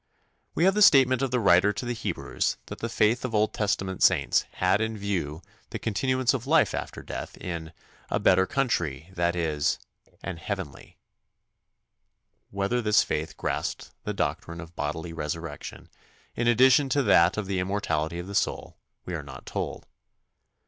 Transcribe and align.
We 0.55 0.63
have 0.63 0.73
the 0.73 0.81
statement 0.81 1.21
of 1.21 1.29
the 1.29 1.39
writer 1.39 1.71
to 1.73 1.85
the 1.85 1.93
Hebrews 1.93 2.57
that 2.65 2.79
the 2.79 2.89
faith 2.89 3.23
of 3.23 3.35
Old 3.35 3.53
Testament 3.53 4.01
saints 4.01 4.45
had 4.53 4.81
in 4.81 4.97
view 4.97 5.43
the 5.69 5.77
continuance 5.77 6.33
of 6.33 6.47
life 6.47 6.73
after 6.73 7.03
death 7.03 7.37
in 7.37 7.71
"a 8.09 8.19
better 8.19 8.47
country, 8.47 9.11
that 9.13 9.35
is, 9.35 9.77
an 10.23 10.37
heavenly." 10.37 10.97
Whether 12.49 12.81
this 12.81 13.03
faith 13.03 13.37
grasped 13.37 13.91
the 14.03 14.11
doctrine 14.11 14.59
of 14.59 14.75
bodily 14.75 15.13
resurrection, 15.13 15.87
in 16.35 16.47
addition 16.47 16.89
to 16.89 17.03
that 17.03 17.37
of 17.37 17.45
the 17.45 17.59
immortality 17.59 18.17
of 18.17 18.25
the 18.25 18.33
soul, 18.33 18.77
we 19.05 19.13
are 19.13 19.21
not 19.21 19.45
told. 19.45 19.85